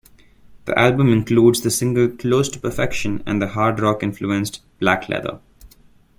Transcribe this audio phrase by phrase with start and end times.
[0.65, 5.39] The album includes the single "Close to Perfection" and the hard rock-influenced "Black Leather.